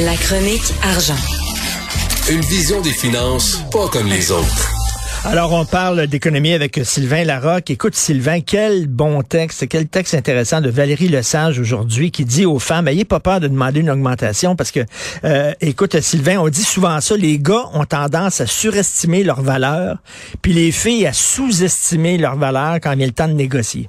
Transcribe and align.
La 0.00 0.14
chronique 0.14 0.70
argent. 0.84 1.18
Une 2.30 2.40
vision 2.42 2.80
des 2.82 2.92
finances 2.92 3.68
pas 3.72 3.88
comme 3.88 4.06
les 4.06 4.30
autres. 4.30 4.70
Alors, 5.26 5.52
on 5.52 5.64
parle 5.64 6.06
d'économie 6.06 6.52
avec 6.52 6.78
Sylvain 6.84 7.24
Larocque. 7.24 7.68
Écoute, 7.70 7.96
Sylvain, 7.96 8.38
quel 8.40 8.86
bon 8.86 9.22
texte, 9.22 9.66
quel 9.68 9.88
texte 9.88 10.14
intéressant 10.14 10.60
de 10.60 10.70
Valérie 10.70 11.08
Lesage 11.08 11.58
aujourd'hui 11.58 12.12
qui 12.12 12.24
dit 12.24 12.46
aux 12.46 12.60
femmes, 12.60 12.86
ayez 12.86 13.04
pas 13.04 13.18
peur 13.18 13.40
de 13.40 13.48
demander 13.48 13.80
une 13.80 13.90
augmentation 13.90 14.54
parce 14.54 14.70
que, 14.70 14.80
euh, 15.24 15.50
écoute, 15.60 15.98
Sylvain, 15.98 16.38
on 16.38 16.48
dit 16.48 16.62
souvent 16.62 17.00
ça, 17.00 17.16
les 17.16 17.40
gars 17.40 17.64
ont 17.74 17.84
tendance 17.84 18.40
à 18.40 18.46
surestimer 18.46 19.24
leur 19.24 19.42
valeur, 19.42 19.96
puis 20.42 20.52
les 20.52 20.70
filles 20.70 21.08
à 21.08 21.12
sous-estimer 21.12 22.18
leur 22.18 22.36
valeur 22.36 22.74
quand 22.80 22.92
il 22.92 23.00
y 23.00 23.02
a 23.02 23.06
le 23.06 23.12
temps 23.12 23.26
de 23.26 23.32
négocier. 23.32 23.88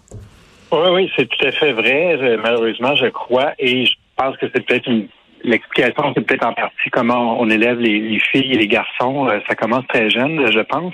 Oui, 0.71 0.89
oui, 0.91 1.11
c'est 1.15 1.29
tout 1.29 1.45
à 1.45 1.51
fait 1.51 1.71
vrai. 1.71 2.17
Malheureusement, 2.41 2.95
je 2.95 3.09
crois, 3.09 3.53
et 3.59 3.85
je 3.85 3.93
pense 4.15 4.35
que 4.37 4.47
c'est 4.51 4.65
peut-être 4.65 4.87
une 4.87 5.07
l'explication, 5.43 6.13
c'est 6.15 6.25
peut-être 6.25 6.45
en 6.45 6.53
partie 6.53 6.89
comment 6.91 7.39
on 7.39 7.49
élève 7.49 7.79
les, 7.79 8.19
filles 8.19 8.53
et 8.53 8.57
les 8.57 8.67
garçons. 8.67 9.27
Euh, 9.27 9.39
ça 9.47 9.55
commence 9.55 9.85
très 9.87 10.09
jeune, 10.09 10.51
je 10.51 10.59
pense. 10.59 10.93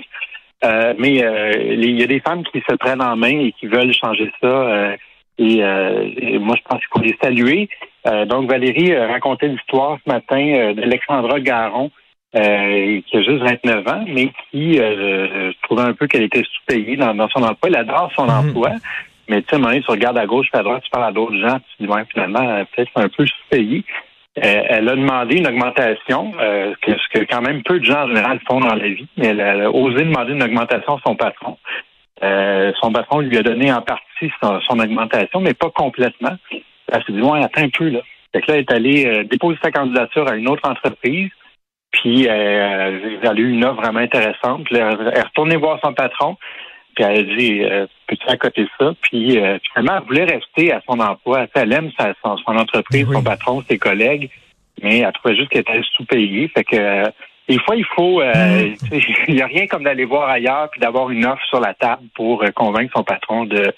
Euh, 0.64 0.94
mais 0.98 1.22
euh, 1.22 1.52
il 1.52 1.98
y 1.98 2.02
a 2.02 2.06
des 2.06 2.20
femmes 2.20 2.42
qui 2.44 2.62
se 2.68 2.74
prennent 2.76 3.02
en 3.02 3.16
main 3.16 3.38
et 3.38 3.52
qui 3.52 3.66
veulent 3.66 3.92
changer 3.92 4.30
ça. 4.40 4.94
Et, 5.38 5.58
moi, 6.38 6.56
je 6.56 6.62
pense 6.68 6.80
qu'il 6.80 6.88
faut 6.92 7.02
les 7.02 7.16
saluer. 7.22 7.68
donc, 8.26 8.48
Valérie 8.50 8.96
racontait 8.96 9.48
l'histoire 9.48 9.98
ce 10.04 10.10
matin 10.10 10.72
d'Alexandra 10.72 11.40
Garon, 11.40 11.90
qui 12.32 12.38
a 12.38 13.22
juste 13.22 13.42
29 13.42 13.88
ans, 13.88 14.04
mais 14.08 14.30
qui 14.50 14.74
je 14.74 15.52
trouvais 15.62 15.82
un 15.82 15.92
peu 15.92 16.06
qu'elle 16.06 16.22
était 16.22 16.42
sous-payée 16.42 16.96
dans, 16.96 17.28
son 17.28 17.42
emploi. 17.42 17.68
Elle 17.68 17.76
adore 17.76 18.10
son 18.16 18.24
mhm. 18.24 18.48
emploi. 18.48 18.70
Mais 19.28 19.42
tu 19.42 19.48
sais, 19.48 19.54
à 19.54 19.56
un 19.56 19.58
moment 19.58 19.72
donné, 19.72 19.82
tu 19.82 19.90
regardes 19.90 20.18
à 20.18 20.26
gauche, 20.26 20.48
à 20.52 20.62
droite, 20.62 20.82
tu 20.84 20.90
parles 20.90 21.04
à 21.04 21.12
d'autres 21.12 21.36
gens, 21.36 21.58
tu 21.58 21.76
te 21.76 21.82
dis, 21.82 21.88
ouais, 21.88 22.04
finalement, 22.12 22.64
peut-être 22.74 22.92
un 22.94 23.08
peu 23.08 23.26
sous-payée. 23.26 23.84
Euh, 24.38 24.62
elle 24.68 24.88
a 24.88 24.96
demandé 24.96 25.38
une 25.38 25.46
augmentation, 25.46 26.34
euh, 26.38 26.74
que, 26.82 26.92
ce 26.92 27.18
que 27.18 27.24
quand 27.24 27.40
même 27.40 27.62
peu 27.62 27.80
de 27.80 27.84
gens 27.84 28.04
en 28.04 28.08
général 28.08 28.38
font 28.46 28.60
dans 28.60 28.74
la 28.74 28.88
vie, 28.88 29.08
mais 29.16 29.28
elle 29.28 29.40
a 29.40 29.70
osé 29.70 30.04
demander 30.04 30.32
une 30.32 30.42
augmentation 30.42 30.96
à 30.96 31.00
son 31.06 31.16
patron. 31.16 31.56
Euh, 32.22 32.72
son 32.80 32.92
patron 32.92 33.20
lui 33.20 33.38
a 33.38 33.42
donné 33.42 33.72
en 33.72 33.80
partie 33.80 34.30
son, 34.42 34.78
augmentation, 34.78 35.40
mais 35.40 35.54
pas 35.54 35.70
complètement. 35.70 36.36
Elle 36.50 37.04
s'est 37.04 37.12
dit, 37.12 37.22
ouais, 37.22 37.42
attends 37.42 37.62
un 37.62 37.70
peu, 37.70 37.88
là. 37.88 38.00
Fait 38.32 38.42
que 38.42 38.52
là, 38.52 38.58
elle 38.58 38.64
est 38.64 38.72
allée 38.72 39.24
déposer 39.24 39.58
sa 39.62 39.70
candidature 39.70 40.28
à 40.28 40.36
une 40.36 40.48
autre 40.48 40.68
entreprise, 40.68 41.30
puis 41.90 42.26
elle 42.26 43.20
a 43.26 43.32
eu 43.34 43.50
une 43.50 43.64
offre 43.64 43.80
vraiment 43.80 44.00
intéressante. 44.00 44.66
elle 44.70 44.76
est 44.76 45.22
retournée 45.22 45.56
voir 45.56 45.80
son 45.82 45.94
patron, 45.94 46.36
puis 46.96 47.04
elle 47.04 47.18
a 47.18 47.36
dit, 47.36 47.62
euh, 47.62 47.86
peux-tu 48.08 48.26
accoter 48.26 48.66
ça? 48.80 48.92
Puis 49.02 49.38
euh, 49.38 49.58
finalement, 49.68 50.00
elle 50.00 50.06
voulait 50.06 50.24
rester 50.24 50.72
à 50.72 50.80
son 50.88 50.98
emploi. 50.98 51.46
elle 51.54 51.72
aime 51.72 51.90
sa, 51.96 52.14
son, 52.22 52.56
entreprise, 52.56 53.06
son 53.12 53.22
patron, 53.22 53.62
ses 53.68 53.78
collègues, 53.78 54.30
mais 54.82 55.00
elle 55.00 55.12
trouvait 55.12 55.36
juste 55.36 55.50
qu'elle 55.50 55.60
était 55.60 55.82
sous-payée. 55.94 56.48
Fait 56.48 56.64
que 56.64 56.76
euh, 56.76 57.04
des 57.48 57.58
fois, 57.60 57.76
il 57.76 57.84
faut, 57.84 58.22
euh, 58.22 58.32
mm. 58.34 58.74
il 59.28 59.34
n'y 59.34 59.42
a 59.42 59.46
rien 59.46 59.66
comme 59.66 59.84
d'aller 59.84 60.06
voir 60.06 60.30
ailleurs 60.30 60.70
puis 60.70 60.80
d'avoir 60.80 61.10
une 61.10 61.26
offre 61.26 61.44
sur 61.50 61.60
la 61.60 61.74
table 61.74 62.02
pour 62.14 62.42
convaincre 62.54 62.92
son 62.96 63.04
patron 63.04 63.44
de 63.44 63.72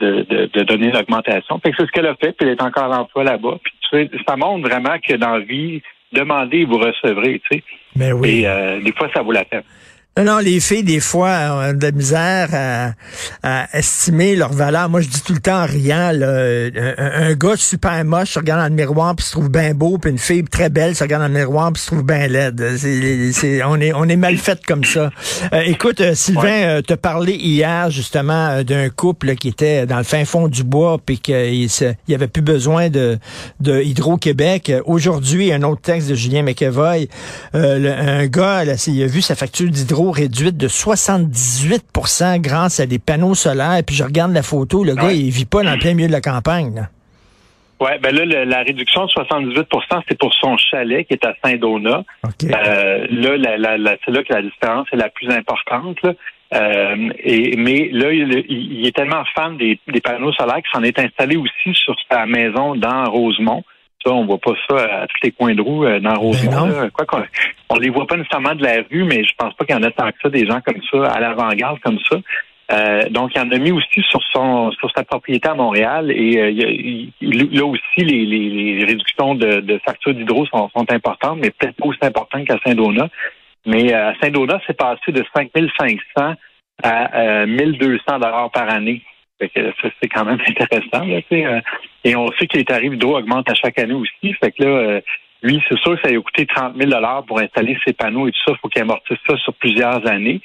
de, 0.00 0.26
de, 0.52 0.62
donner 0.64 0.88
une 0.88 0.96
augmentation. 0.96 1.60
Fait 1.60 1.70
que 1.70 1.76
c'est 1.78 1.86
ce 1.86 1.92
qu'elle 1.92 2.08
a 2.08 2.16
fait, 2.16 2.32
puis 2.32 2.48
elle 2.48 2.54
est 2.54 2.62
encore 2.62 2.92
à 2.92 2.96
l'emploi 2.96 3.22
là-bas. 3.22 3.58
Puis 3.62 3.72
tu 3.88 3.98
sais, 3.98 4.10
ça 4.26 4.36
montre 4.36 4.68
vraiment 4.68 4.96
que 4.98 5.14
dans 5.14 5.36
la 5.36 5.44
vie, 5.44 5.80
demandez, 6.10 6.64
vous 6.64 6.78
recevrez, 6.78 7.40
tu 7.48 7.58
sais. 7.58 7.64
Mais 7.94 8.10
ben 8.10 8.18
oui. 8.18 8.44
Et 8.44 8.80
des 8.82 8.90
fois, 8.90 9.08
ça 9.14 9.22
vaut 9.22 9.30
la 9.30 9.44
peine. 9.44 9.62
Non, 10.18 10.24
non, 10.24 10.38
les 10.40 10.60
filles, 10.60 10.84
des 10.84 11.00
fois, 11.00 11.70
ont 11.70 11.72
de 11.72 11.82
la 11.82 11.90
misère 11.90 12.50
à, 13.42 13.66
estimer 13.72 14.36
leur 14.36 14.52
valeur. 14.52 14.90
Moi, 14.90 15.00
je 15.00 15.08
dis 15.08 15.22
tout 15.22 15.32
le 15.32 15.40
temps 15.40 15.62
en 15.62 15.64
riant, 15.64 16.12
un, 16.12 17.32
gars 17.32 17.56
super 17.56 18.04
moche 18.04 18.32
se 18.32 18.38
regarde 18.38 18.60
dans 18.60 18.68
le 18.68 18.74
miroir 18.74 19.16
puis 19.16 19.24
se 19.24 19.32
trouve 19.32 19.48
bien 19.48 19.72
beau, 19.72 19.96
puis 19.96 20.10
une 20.10 20.18
fille 20.18 20.44
très 20.44 20.68
belle 20.68 20.94
se 20.94 21.02
regarde 21.02 21.22
dans 21.22 21.28
le 21.28 21.38
miroir 21.38 21.72
puis 21.72 21.80
se 21.80 21.86
trouve 21.86 22.04
bien 22.04 22.28
laide. 22.28 22.62
C'est, 22.76 23.62
on, 23.64 23.76
est, 23.76 23.94
on 23.94 24.04
est 24.04 24.16
mal 24.16 24.36
fait 24.36 24.60
comme 24.66 24.84
ça. 24.84 25.10
Euh, 25.54 25.62
écoute, 25.64 26.02
euh, 26.02 26.14
Sylvain, 26.14 26.62
euh, 26.62 26.82
te 26.82 26.92
parlé 26.92 27.32
hier 27.32 27.90
justement 27.90 28.62
d'un 28.62 28.90
couple 28.90 29.34
qui 29.36 29.48
était 29.48 29.86
dans 29.86 29.96
le 29.98 30.04
fin 30.04 30.26
fond 30.26 30.46
du 30.46 30.62
bois 30.62 30.98
puis 31.04 31.20
qu'il 31.20 31.68
n'y 32.06 32.14
avait 32.14 32.28
plus 32.28 32.42
besoin 32.42 32.90
de, 32.90 33.18
de 33.60 33.80
Hydro-Québec. 33.80 34.72
Aujourd'hui, 34.84 35.54
un 35.54 35.62
autre 35.62 35.80
texte 35.80 36.10
de 36.10 36.14
Julien 36.14 36.42
McEvoy, 36.42 37.08
un 37.54 38.26
gars, 38.26 38.66
là, 38.66 38.74
il 38.86 39.02
a 39.02 39.06
vu 39.06 39.22
sa 39.22 39.34
facture 39.34 39.70
d'Hydro 39.70 40.01
réduite 40.10 40.56
de 40.56 40.68
78% 40.68 42.40
grâce 42.40 42.80
à 42.80 42.86
des 42.86 42.98
panneaux 42.98 43.34
solaires. 43.34 43.76
Et 43.76 43.82
puis 43.82 43.94
je 43.94 44.04
regarde 44.04 44.32
la 44.32 44.42
photo, 44.42 44.84
le 44.84 44.94
gars, 44.94 45.12
il 45.12 45.30
vit 45.30 45.44
pas 45.44 45.62
dans 45.62 45.72
le 45.72 45.78
plein 45.78 45.94
milieu 45.94 46.08
de 46.08 46.12
la 46.12 46.20
campagne. 46.20 46.88
Oui, 47.80 47.90
ben 48.00 48.14
là, 48.14 48.44
la 48.44 48.62
réduction 48.62 49.06
de 49.06 49.10
78% 49.10 50.02
c'est 50.08 50.16
pour 50.16 50.32
son 50.34 50.56
chalet 50.56 51.04
qui 51.04 51.14
est 51.14 51.24
à 51.24 51.34
Saint-Donat. 51.44 52.04
Euh, 52.44 53.06
là, 53.10 53.96
c'est 54.04 54.12
là 54.12 54.22
que 54.22 54.32
la 54.32 54.42
différence 54.42 54.86
est 54.92 54.96
la 54.96 55.08
plus 55.08 55.28
importante. 55.30 55.98
Euh, 56.54 57.10
et, 57.18 57.56
mais 57.56 57.88
là, 57.90 58.12
il, 58.12 58.86
est 58.86 58.94
tellement 58.94 59.24
fan 59.34 59.56
des, 59.56 59.80
des 59.88 60.00
panneaux 60.00 60.32
solaires 60.32 60.56
qu'il 60.56 60.70
s'en 60.72 60.84
est 60.84 60.98
installé 60.98 61.36
aussi 61.36 61.74
sur 61.74 61.96
sa 62.08 62.26
maison 62.26 62.76
dans 62.76 63.10
Rosemont. 63.10 63.64
Ça, 64.04 64.12
on 64.12 64.24
voit 64.24 64.38
pas 64.38 64.54
ça 64.68 65.02
à 65.02 65.06
tous 65.06 65.18
les 65.22 65.32
coins 65.32 65.54
de 65.54 65.62
roue 65.62 65.84
euh, 65.84 66.00
dans 66.00 66.14
Rosemont. 66.14 66.68
Ben 66.68 66.90
Quoi 66.90 67.06
qu'on 67.06 67.22
on 67.70 67.76
les 67.76 67.90
voit 67.90 68.06
pas 68.06 68.16
nécessairement 68.16 68.54
de 68.54 68.62
la 68.62 68.82
rue, 68.90 69.04
mais 69.04 69.24
je 69.24 69.32
pense 69.36 69.54
pas 69.54 69.64
qu'il 69.64 69.74
y 69.74 69.78
en 69.78 69.82
a 69.82 69.90
tant 69.90 70.10
que 70.10 70.16
ça, 70.22 70.28
des 70.28 70.46
gens 70.46 70.60
comme 70.60 70.80
ça, 70.90 71.10
à 71.10 71.20
l'avant-garde 71.20 71.78
comme 71.80 71.98
ça. 72.10 72.16
Euh, 72.72 73.08
donc, 73.10 73.32
il 73.34 73.40
en 73.40 73.50
a 73.50 73.58
mis 73.58 73.70
aussi 73.70 74.02
sur 74.08 74.20
son 74.32 74.70
sur 74.72 74.90
sa 74.96 75.04
propriété 75.04 75.48
à 75.48 75.54
Montréal 75.54 76.10
et 76.10 76.38
euh, 76.38 77.06
là 77.20 77.66
aussi 77.66 77.98
les, 77.98 78.24
les, 78.24 78.84
réductions 78.84 79.34
de, 79.34 79.60
de 79.60 79.78
factures 79.84 80.14
d'hydro 80.14 80.46
sont, 80.46 80.70
sont, 80.74 80.90
importantes, 80.90 81.38
mais 81.40 81.50
peut-être 81.50 81.76
pas 81.76 81.86
aussi 81.86 81.98
importantes 82.02 82.46
qu'à 82.46 82.58
Saint-Donat. 82.64 83.08
Mais 83.66 83.92
à 83.92 84.14
Saint-Donat, 84.22 84.60
c'est 84.66 84.76
passé 84.76 85.12
de 85.12 85.22
5500 85.36 86.34
à 86.82 87.46
1200 87.46 88.18
dollars 88.18 88.50
par 88.50 88.68
année 88.70 89.02
c'est 89.54 90.08
quand 90.08 90.24
même 90.24 90.40
intéressant. 90.46 91.06
Euh, 91.32 91.60
et 92.04 92.16
on 92.16 92.30
sait 92.32 92.46
que 92.46 92.56
les 92.56 92.64
tarifs 92.64 92.96
d'eau 92.98 93.16
augmentent 93.16 93.50
à 93.50 93.54
chaque 93.54 93.78
année 93.78 93.94
aussi. 93.94 94.32
Fait 94.34 94.52
que 94.52 94.62
là, 94.62 94.68
euh, 94.68 95.00
lui, 95.42 95.62
c'est 95.68 95.78
sûr 95.78 95.96
que 95.96 96.02
ça 96.02 96.08
lui 96.08 96.18
a 96.18 96.20
coûté 96.20 96.46
30 96.46 96.76
000 96.76 96.90
pour 97.26 97.40
installer 97.40 97.76
ses 97.86 97.92
panneaux 97.92 98.28
et 98.28 98.32
tout 98.32 98.40
ça. 98.46 98.52
Il 98.52 98.58
faut 98.60 98.68
qu'il 98.68 98.82
amortisse 98.82 99.18
ça 99.26 99.36
sur 99.38 99.54
plusieurs 99.54 100.06
années. 100.06 100.40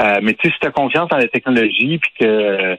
Euh, 0.00 0.20
mais 0.22 0.34
tu 0.34 0.48
sais, 0.48 0.54
si 0.54 0.60
tu 0.60 0.66
as 0.66 0.70
confiance 0.70 1.08
en 1.12 1.18
la 1.18 1.28
technologie 1.28 1.98
puis 1.98 2.10
que 2.20 2.78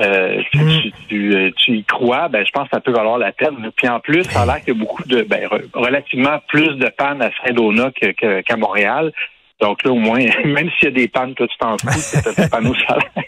mm. 0.00 0.90
tu, 1.08 1.76
y 1.76 1.84
crois, 1.84 2.28
ben 2.28 2.44
je 2.44 2.50
pense 2.50 2.64
que 2.64 2.76
ça 2.76 2.80
peut 2.80 2.92
valoir 2.92 3.18
la 3.18 3.32
peine. 3.32 3.70
Puis 3.76 3.88
en 3.88 4.00
plus, 4.00 4.24
ça 4.24 4.42
a 4.42 4.46
l'air 4.46 4.60
qu'il 4.64 4.74
y 4.74 4.76
a 4.76 4.80
beaucoup 4.80 5.04
de 5.04 5.22
ben, 5.22 5.48
relativement 5.72 6.40
plus 6.48 6.76
de 6.76 6.88
pannes 6.88 7.22
à 7.22 7.30
Saint-Donat 7.44 7.92
qu'à 7.92 8.56
Montréal. 8.56 9.12
Donc 9.60 9.82
là, 9.82 9.90
au 9.90 9.96
moins, 9.96 10.18
même 10.44 10.70
s'il 10.78 10.84
y 10.84 10.86
a 10.86 10.90
des 10.90 11.08
pannes, 11.08 11.34
toi, 11.34 11.46
tu 11.46 11.56
t'en 11.58 11.76
fous, 11.78 11.98
c'est 11.98 12.36
des 12.36 12.48
panneaux 12.48 12.74
solaires. 12.74 13.27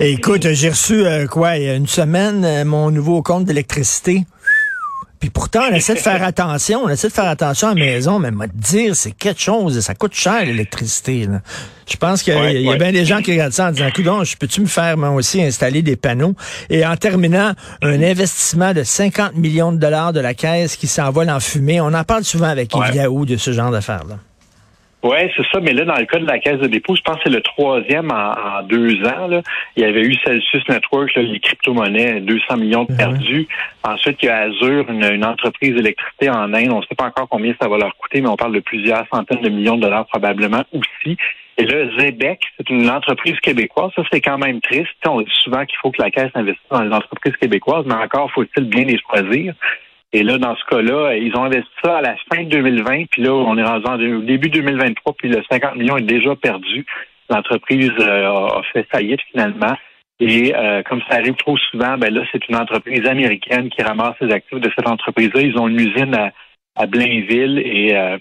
Écoute, 0.00 0.46
j'ai 0.52 0.68
reçu, 0.70 1.04
euh, 1.06 1.26
quoi, 1.26 1.56
il 1.56 1.64
y 1.64 1.68
a 1.68 1.74
une 1.74 1.86
semaine, 1.86 2.44
euh, 2.44 2.64
mon 2.64 2.90
nouveau 2.90 3.22
compte 3.22 3.44
d'électricité. 3.44 4.24
Puis 5.20 5.30
pourtant, 5.30 5.62
on 5.70 5.74
essaie 5.74 5.94
de 5.94 6.00
faire 6.00 6.22
attention, 6.22 6.82
on 6.84 6.88
essaie 6.90 7.08
de 7.08 7.12
faire 7.14 7.28
attention 7.28 7.68
à 7.68 7.74
la 7.74 7.80
maison, 7.80 8.18
mais 8.18 8.30
moi, 8.30 8.44
dire, 8.52 8.94
c'est 8.94 9.12
quelque 9.12 9.40
chose, 9.40 9.80
ça 9.80 9.94
coûte 9.94 10.12
cher, 10.14 10.44
l'électricité. 10.44 11.26
là. 11.26 11.40
Je 11.90 11.96
pense 11.96 12.22
qu'il 12.22 12.34
y 12.34 12.36
a, 12.36 12.40
Ouais, 12.40 12.54
il 12.56 12.60
y 12.60 12.66
a 12.68 12.72
ouais. 12.72 12.76
bien 12.78 12.92
des 12.92 13.06
gens 13.06 13.22
qui 13.22 13.30
regardent 13.32 13.54
ça 13.54 13.68
en 13.68 13.70
disant, 13.72 13.88
coudonc, 13.94 14.24
je 14.24 14.36
peux-tu 14.36 14.60
me 14.60 14.66
faire, 14.66 14.98
moi 14.98 15.10
aussi, 15.10 15.42
installer 15.42 15.80
des 15.80 15.96
panneaux? 15.96 16.34
Et 16.68 16.84
en 16.84 16.96
terminant, 16.96 17.52
un 17.80 18.02
investissement 18.02 18.74
de 18.74 18.82
50 18.82 19.34
millions 19.36 19.72
de 19.72 19.78
dollars 19.78 20.12
de 20.12 20.20
la 20.20 20.34
caisse 20.34 20.76
qui 20.76 20.86
s'envole 20.88 21.30
en 21.30 21.40
fumée. 21.40 21.80
On 21.80 21.94
en 21.94 22.04
parle 22.04 22.24
souvent 22.24 22.48
avec 22.48 22.74
Ouais. 22.76 22.94
Yahoo 22.94 23.24
de 23.24 23.38
ce 23.38 23.52
genre 23.52 23.70
d'affaires-là. 23.70 24.18
Oui, 25.04 25.18
c'est 25.36 25.46
ça, 25.52 25.60
mais 25.60 25.74
là, 25.74 25.84
dans 25.84 25.98
le 25.98 26.06
cas 26.06 26.18
de 26.18 26.26
la 26.26 26.38
caisse 26.38 26.58
de 26.60 26.66
dépôt, 26.66 26.96
je 26.96 27.02
pense 27.02 27.16
que 27.16 27.24
c'est 27.24 27.30
le 27.30 27.42
troisième 27.42 28.10
en, 28.10 28.32
en 28.32 28.62
deux 28.62 29.04
ans. 29.04 29.26
Là. 29.28 29.42
Il 29.76 29.82
y 29.82 29.86
avait 29.86 30.00
eu 30.00 30.14
Celsius 30.24 30.66
Network, 30.66 31.14
là, 31.14 31.20
les 31.20 31.40
crypto-monnaies, 31.40 32.20
200 32.22 32.56
millions 32.56 32.84
de 32.84 32.96
perdus. 32.96 33.46
Ensuite, 33.82 34.16
il 34.22 34.26
y 34.26 34.28
a 34.30 34.38
Azure, 34.38 34.86
une, 34.88 35.04
une 35.04 35.24
entreprise 35.26 35.74
d'électricité 35.74 36.30
en 36.30 36.54
Inde. 36.54 36.72
On 36.72 36.80
ne 36.80 36.86
sait 36.86 36.94
pas 36.96 37.04
encore 37.04 37.28
combien 37.28 37.54
ça 37.60 37.68
va 37.68 37.76
leur 37.76 37.94
coûter, 37.98 38.22
mais 38.22 38.28
on 38.28 38.36
parle 38.36 38.54
de 38.54 38.60
plusieurs 38.60 39.04
centaines 39.12 39.42
de 39.42 39.50
millions 39.50 39.76
de 39.76 39.82
dollars 39.82 40.06
probablement 40.06 40.64
aussi. 40.72 41.18
Et 41.58 41.66
là, 41.66 41.86
Zebec, 41.98 42.40
c'est 42.56 42.70
une 42.70 42.88
entreprise 42.88 43.38
québécoise. 43.40 43.90
Ça, 43.94 44.02
c'est 44.10 44.22
quand 44.22 44.38
même 44.38 44.62
triste. 44.62 44.88
On 45.06 45.20
dit 45.20 45.30
souvent 45.42 45.66
qu'il 45.66 45.78
faut 45.82 45.90
que 45.90 46.02
la 46.02 46.10
Caisse 46.10 46.32
investisse 46.34 46.64
dans 46.70 46.82
les 46.82 46.92
entreprises 46.92 47.36
québécoises, 47.36 47.84
mais 47.86 47.94
encore 47.94 48.30
faut-il 48.32 48.64
bien 48.64 48.84
les 48.84 48.98
choisir. 48.98 49.54
Et 50.14 50.22
là, 50.22 50.38
dans 50.38 50.54
ce 50.54 50.64
cas-là, 50.66 51.16
ils 51.16 51.36
ont 51.36 51.42
investi 51.42 51.68
ça 51.82 51.98
à 51.98 52.00
la 52.00 52.14
fin 52.32 52.44
de 52.44 52.48
2020, 52.48 53.06
puis 53.10 53.22
là, 53.22 53.32
on 53.32 53.58
est 53.58 53.64
rendu 53.64 53.84
en 53.84 53.98
début 53.98 54.48
2023, 54.48 55.12
puis 55.14 55.28
le 55.28 55.42
50 55.50 55.74
millions 55.74 55.96
est 55.96 56.02
déjà 56.02 56.36
perdu. 56.36 56.86
L'entreprise 57.28 57.90
euh, 57.98 58.30
a 58.30 58.62
fait 58.72 58.86
faillite 58.92 59.20
finalement. 59.32 59.74
Et 60.20 60.54
euh, 60.54 60.84
comme 60.84 61.00
ça 61.08 61.16
arrive 61.16 61.34
trop 61.34 61.56
souvent, 61.56 61.98
ben 61.98 62.14
là, 62.14 62.22
c'est 62.30 62.48
une 62.48 62.54
entreprise 62.54 63.04
américaine 63.08 63.68
qui 63.70 63.82
ramasse 63.82 64.14
les 64.20 64.32
actifs 64.32 64.60
de 64.60 64.70
cette 64.76 64.86
entreprise-là. 64.86 65.40
Ils 65.40 65.58
ont 65.58 65.66
une 65.66 65.80
usine 65.80 66.14
à, 66.14 66.30
à 66.76 66.86
Blainville 66.86 67.58
et 67.58 67.96
euh, 67.96 68.16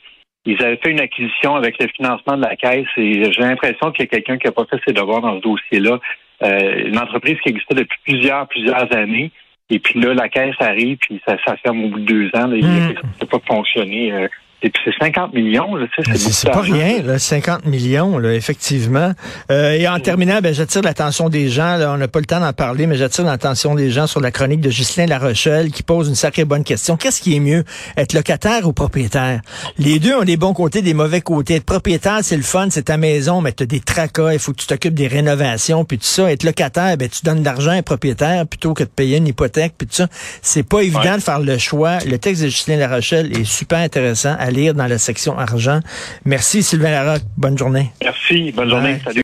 ils 0.45 0.61
avaient 0.63 0.79
fait 0.83 0.89
une 0.89 0.99
acquisition 0.99 1.55
avec 1.55 1.79
le 1.79 1.87
financement 1.89 2.37
de 2.37 2.41
la 2.41 2.55
caisse 2.55 2.87
et 2.97 3.31
j'ai 3.31 3.41
l'impression 3.41 3.91
qu'il 3.91 4.05
y 4.05 4.07
a 4.07 4.11
quelqu'un 4.11 4.39
qui 4.39 4.47
n'a 4.47 4.51
pas 4.51 4.65
fait 4.65 4.81
ses 4.87 4.93
devoirs 4.93 5.21
dans 5.21 5.37
ce 5.37 5.41
dossier-là. 5.41 5.99
Euh, 6.41 6.87
une 6.87 6.97
entreprise 6.97 7.37
qui 7.41 7.49
existait 7.49 7.75
depuis 7.75 7.99
plusieurs, 8.03 8.47
plusieurs 8.47 8.91
années. 8.97 9.31
Et 9.69 9.79
puis 9.79 9.99
là, 10.01 10.13
la 10.13 10.29
caisse 10.29 10.55
arrive, 10.59 10.97
puis 10.97 11.21
ça, 11.25 11.37
ça 11.45 11.55
ferme 11.57 11.85
au 11.85 11.87
bout 11.89 11.99
de 11.99 12.05
deux 12.05 12.27
ans. 12.35 12.47
Là, 12.47 12.55
il 12.57 12.63
y 12.63 12.67
a 12.67 12.69
Mm. 12.69 12.87
quelque 12.87 13.01
chose 13.01 13.09
qui 13.17 13.23
n'a 13.25 13.27
pas 13.39 13.45
fonctionné. 13.47 14.11
euh, 14.11 14.27
et 14.65 14.69
puis 14.69 14.81
c'est 14.85 15.05
50 15.05 15.33
millions, 15.33 15.75
là, 15.75 15.85
tu 15.93 16.03
sais, 16.03 16.09
Mais 16.11 16.17
c'est 16.17 16.49
pas 16.49 16.61
rien, 16.61 17.01
là, 17.03 17.19
50 17.19 17.65
millions, 17.65 18.17
là, 18.17 18.33
effectivement. 18.33 19.11
Euh, 19.51 19.73
et 19.73 19.87
en 19.87 19.99
terminant, 19.99 20.39
ben, 20.41 20.53
j'attire 20.53 20.81
l'attention 20.81 21.27
des 21.29 21.49
gens. 21.49 21.75
Là, 21.75 21.91
on 21.93 21.97
n'a 21.97 22.07
pas 22.07 22.19
le 22.19 22.25
temps 22.25 22.39
d'en 22.39 22.53
parler, 22.53 22.87
mais 22.87 22.95
j'attire 22.95 23.25
l'attention 23.25 23.75
des 23.75 23.91
gens 23.91 24.07
sur 24.07 24.21
la 24.21 24.31
chronique 24.31 24.61
de 24.61 24.69
Ghislain 24.69 25.05
Larochelle 25.05 25.69
qui 25.71 25.83
pose 25.83 26.07
une 26.07 26.15
sacrée 26.15 26.45
bonne 26.45 26.63
question. 26.63 26.95
Qu'est-ce 26.95 27.21
qui 27.21 27.35
est 27.35 27.39
mieux, 27.41 27.63
être 27.97 28.13
locataire 28.13 28.65
ou 28.67 28.73
propriétaire? 28.73 29.41
Les 29.77 29.99
deux 29.99 30.15
ont 30.15 30.23
des 30.23 30.37
bons 30.37 30.53
côtés, 30.53 30.81
des 30.81 30.93
mauvais 30.93 31.21
côtés. 31.21 31.55
Être 31.55 31.65
propriétaire, 31.65 32.19
c'est 32.21 32.37
le 32.37 32.43
fun, 32.43 32.67
c'est 32.71 32.83
ta 32.83 32.95
maison, 32.97 33.41
mais 33.41 33.51
tu 33.51 33.63
as 33.63 33.65
des 33.65 33.81
tracas, 33.81 34.31
il 34.33 34.39
faut 34.39 34.53
que 34.53 34.61
tu 34.61 34.67
t'occupes 34.67 34.93
des 34.93 35.07
rénovations, 35.07 35.83
puis 35.83 35.97
tout 35.97 36.05
ça. 36.05 36.31
Être 36.31 36.43
locataire, 36.43 36.95
ben, 36.97 37.09
tu 37.09 37.19
donnes 37.25 37.41
de 37.41 37.45
l'argent 37.45 37.71
à 37.71 37.75
un 37.75 37.81
propriétaire 37.81 38.47
plutôt 38.47 38.73
que 38.73 38.83
de 38.83 38.89
payer 38.89 39.17
une 39.17 39.27
hypothèque, 39.27 39.73
puis 39.77 39.87
tout 39.87 39.95
ça. 39.95 40.07
C'est 40.41 40.63
pas 40.63 40.81
évident 40.81 41.01
Ouais. 41.03 41.17
de 41.17 41.21
faire 41.23 41.39
le 41.39 41.57
choix. 41.57 41.97
Le 42.05 42.17
texte 42.17 42.43
de 42.43 42.47
Ghislain 42.47 42.77
Larochelle 42.77 43.37
est 43.37 43.43
super 43.43 43.79
intéressant 43.79 44.35
à 44.39 44.51
lire 44.53 44.73
dans 44.73 44.87
la 44.87 44.97
section 44.97 45.37
argent. 45.37 45.79
Merci 46.25 46.63
Sylvain 46.63 46.91
Larocque. 46.91 47.23
Bonne 47.37 47.57
journée. 47.57 47.91
Merci, 48.01 48.51
bonne 48.51 48.69
journée, 48.69 48.97
salut. 49.03 49.21